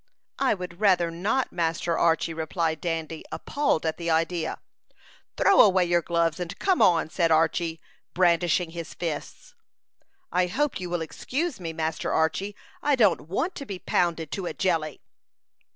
[0.39, 4.57] "I would rather not, Master Archy," replied Dandy, appalled at the idea.
[5.37, 7.79] "Throw away your gloves, and come on!" said Archy,
[8.15, 9.53] brandishing his fists.
[10.31, 12.55] "I hope you will excuse me, Master Archy.
[12.81, 15.01] I don't want to be pounded to a jelly."